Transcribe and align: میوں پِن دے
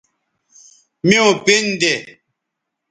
میوں 1.07 1.31
پِن 1.43 1.65
دے 1.81 1.93